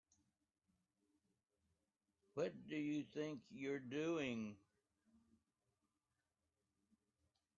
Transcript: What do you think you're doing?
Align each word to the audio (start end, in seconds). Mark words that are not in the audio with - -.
What 2.33 2.67
do 2.67 2.75
you 2.75 3.03
think 3.03 3.41
you're 3.51 3.77
doing? 3.77 4.55